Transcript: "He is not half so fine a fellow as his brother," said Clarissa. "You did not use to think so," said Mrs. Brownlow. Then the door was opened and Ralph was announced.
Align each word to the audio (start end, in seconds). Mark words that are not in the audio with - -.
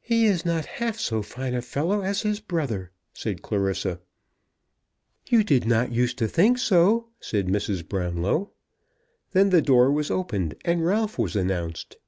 "He 0.00 0.24
is 0.24 0.46
not 0.46 0.64
half 0.64 0.98
so 0.98 1.20
fine 1.20 1.52
a 1.52 1.60
fellow 1.60 2.00
as 2.00 2.22
his 2.22 2.40
brother," 2.40 2.90
said 3.12 3.42
Clarissa. 3.42 4.00
"You 5.28 5.44
did 5.44 5.66
not 5.66 5.92
use 5.92 6.14
to 6.14 6.26
think 6.26 6.56
so," 6.56 7.10
said 7.20 7.48
Mrs. 7.48 7.86
Brownlow. 7.86 8.50
Then 9.32 9.50
the 9.50 9.60
door 9.60 9.92
was 9.92 10.10
opened 10.10 10.54
and 10.64 10.86
Ralph 10.86 11.18
was 11.18 11.36
announced. 11.36 11.98